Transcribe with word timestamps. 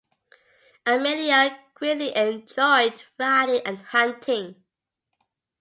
Amelia 0.83 1.63
greatly 1.75 2.15
enjoyed 2.15 3.03
riding 3.19 3.61
and 3.67 3.77
hunting. 3.83 4.63